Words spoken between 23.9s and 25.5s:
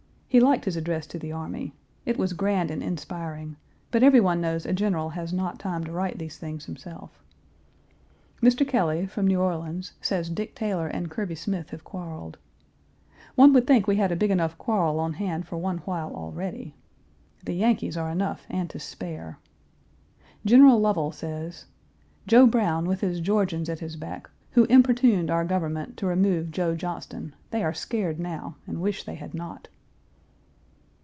back, who importuned our